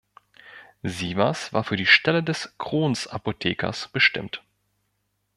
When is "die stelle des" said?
1.75-2.55